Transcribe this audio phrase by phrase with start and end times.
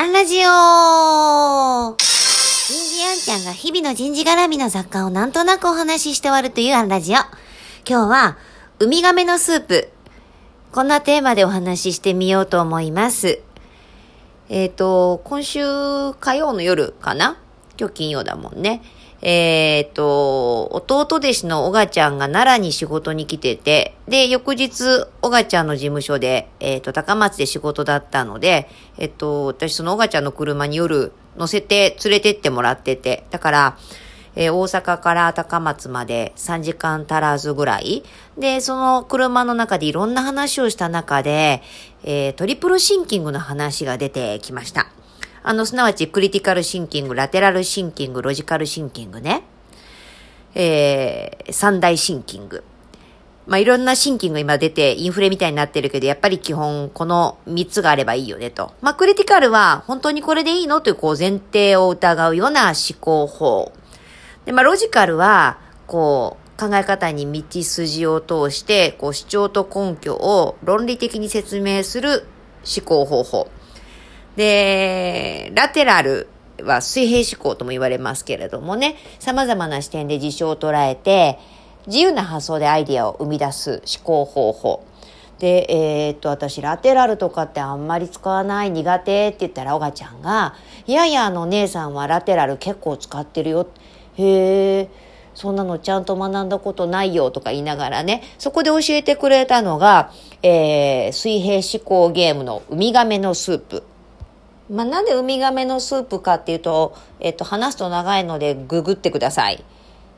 [0.00, 7.16] アンラジオ人事アンちゃんが日々の人事絡みの雑貨をなんとなくお話しして終わるというアンラジオ。
[7.84, 8.38] 今日は、
[8.78, 9.90] ウミガメのスープ。
[10.70, 13.40] こんなテーマでお話ししてみようと思います。
[14.48, 15.64] えっ、ー、と、今週
[16.20, 17.36] 火曜の夜かな？
[17.78, 18.82] 今日金曜だもんね。
[19.20, 33.78] えっ、と、弟弟子の小賀ちゃんが奈良に仕事に来てて、で、翌日、小賀ちゃんの事務所で、えっ、と、高松で仕事だったので、えっ、と、私その小賀ちゃんの車に夜乗せて連れてってもらってて、だから、
[34.36, 38.04] えー、大阪から高松まで3時間足らずぐらい。
[38.38, 41.60] で、その車の中でいろんな話をした中で、
[42.04, 44.86] えー、トリプルシンキングの話が出てきました。
[45.48, 49.44] あの、すなわちクリティカルシンキング、ラテラルシンキング、ロジカルシンキングね。
[50.54, 52.64] えー、三大シンキング。
[53.46, 58.74] まあ、いろんなシンキング今出てインフレみたいになってるけど、やっぱり基本この3つがあればいいよねと。
[58.82, 63.72] まあ、クリティカルは本当にこれでいいのというこう前提を疑うような思考法。
[64.44, 72.26] で、まあ、ロジカルは、こう、考え方に道筋を通して、こう、主張と根拠を論理的に説明する
[72.66, 73.50] 思考方法。
[74.38, 76.28] で、ラテラル
[76.62, 81.40] は水平思考とも言われますけれどもね、様々な視点で事象を捉えて、
[81.88, 84.84] 自由な発想でアイディアを生み出す思考方法。
[85.40, 90.54] で、えー、っと、私、ラテラルとかってあんまり使わない苦手って言ったら、おがちゃんが、
[90.86, 93.66] いやいや、あの、姉さんはラテラル結構使ってるよ。
[94.16, 94.88] へえ、
[95.34, 100.12] そんなのちゃんと学んだことないよとか言いながらね、そこで教えてくれたのが、
[100.44, 103.82] えー、水平思考ゲームのウミガメのスープ。
[104.70, 109.64] まあ、なんでウミガメのスープかっていうと、えっと、話すと長いのでググってください。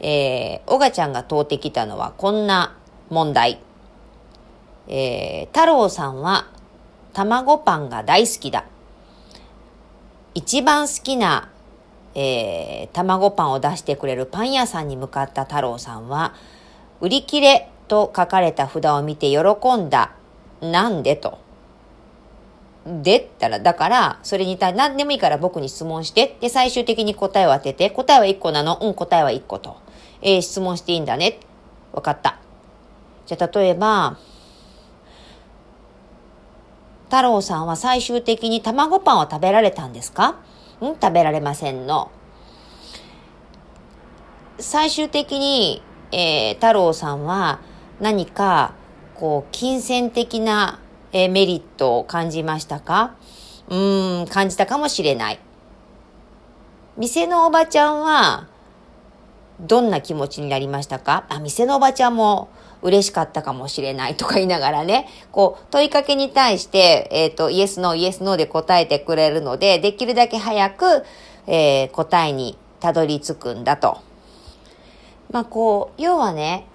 [0.00, 2.76] えー、オガちゃんが問うてきたのはこんな
[3.08, 3.60] 問題。
[4.88, 6.48] えー、太郎さんは
[7.12, 8.64] 卵パンが大好きだ。
[10.34, 11.50] 一番好きな、
[12.14, 16.34] えー、卵パンを出してくれるパン屋さんに向かった太郎さんは、
[17.00, 20.12] 売り切れと書かれた札を見て喜んだ。
[20.60, 21.38] なんでと。
[22.86, 29.76] でったら、だから、それに対、何でもいいから僕に質問して、で、最終的に答えを当てて、答えは1個なのうん、答えは1個と。
[30.20, 31.38] えー、質問していいんだね。
[31.92, 32.38] わかった。
[33.26, 34.16] じゃ、例えば、
[37.04, 40.36] 太郎さんは最終的に卵パンを食べられたんですか？
[40.80, 42.10] うん食べられませんの。
[44.58, 47.60] 最終的に、えー、太郎さんは
[48.00, 48.72] 何か、
[49.14, 50.80] こう、金銭的な
[51.12, 53.14] えー、メリットを感じましたか？
[53.68, 55.38] うーん、感じたかもしれない。
[56.96, 58.48] 店のおばちゃんは、
[59.60, 61.26] どんな気持ちになりましたか？
[61.28, 62.48] あ、店のおばちゃんも
[62.82, 71.04] 嬉しかったかもしれないとか言いながらね、こう、問いかけに対して、えっ、ー、と、イエス、ノー、イエス、ノーで答えてくれるので、できるだけ早く、
[71.46, 74.00] えー、答えにたどり着くんだと。
[75.30, 76.66] まあ、こう、要はね、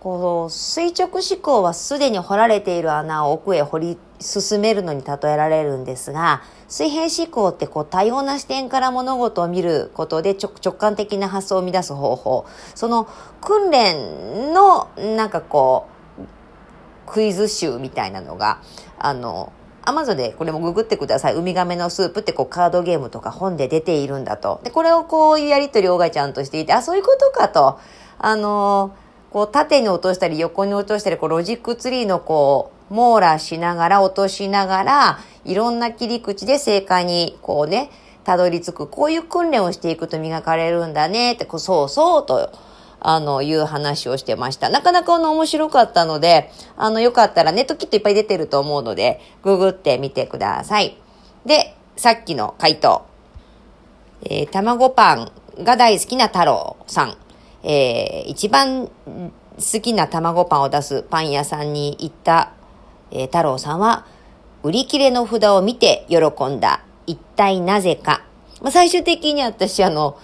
[0.00, 13.08] こう垂直思考はすでに掘られている穴を奥へ掘り進めるのに例えられるんですが水平思考ってこう多様な視点から物事を見ることで直感的な発想を生み出す方法その
[13.40, 15.96] 訓練のなんかこう
[17.06, 18.60] クイズ集みたいなのが
[18.98, 19.52] あの
[19.88, 21.34] アマゾンでこれもググってください。
[21.34, 24.60] ウミガメのスープってこうカードゲームとか本で出ているんだと。
[24.64, 27.78] で、これをこういうやりとりをおがちゃんとしていて、あ、そういうことかと。
[28.18, 29.05] あのー
[29.36, 37.90] こう縦に落としたり横に落としたり、こうロジックツリーのこう、網羅しながら落としながら、いろんな切り口で正解にこうね、
[38.24, 38.86] たどり着く。
[38.86, 42.50] こういう訓練をしていくと磨かれるんだねって、こうそうそうと、
[42.98, 44.70] あの、いう話をしてました。
[44.70, 50.96] なかなかあの面白かったので、あの、よかったらネットきっといっぱい出てると思うので、ググってみてください。
[51.44, 53.04] で、さっきの回答。
[54.22, 55.32] えー、卵パン
[55.62, 57.18] が大好きな太郎さん。
[57.68, 62.52] えー、一番好きな卵パンを出すパン屋さんに行った、
[63.10, 64.06] えー、太郎さんは、
[64.62, 66.82] 売り切れの札を見て喜んだ。
[67.06, 68.22] 一体なぜか。
[68.62, 70.16] まあ、最終的に私、あの、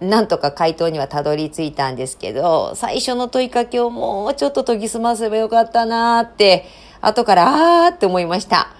[0.00, 6.66] なんとか回答にはたどり着いたんですけど、最初の問いかけをもうちょっと研ぎ澄ませばよかったなーって、
[7.00, 8.72] 後からあーって思いました。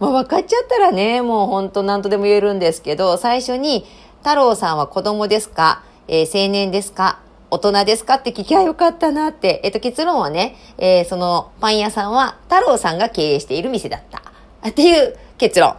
[0.00, 3.84] まあ、分かっちゃったらね、もう本当何とでも言えるんですけど、最初に、
[4.18, 7.20] 太郎さんは子供ですか、えー、青年ですか？
[7.50, 8.14] 大人ですか？
[8.14, 9.60] って聞きゃよかったなって。
[9.62, 14.22] えっと、結論はね、えー、そのパン屋さんは太郎さんが経営している店だった。
[14.68, 15.76] っていう結論。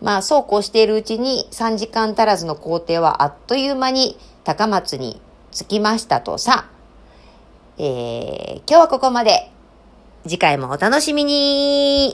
[0.00, 5.20] まあ、そうこうしているうちに3時間足らずの工程はあっという間に高松に
[5.52, 6.66] 着きましたとさ。
[7.78, 9.48] えー、今日はここまで。
[10.24, 12.12] 次回もお楽しみに